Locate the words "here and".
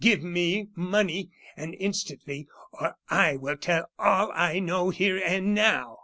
4.89-5.53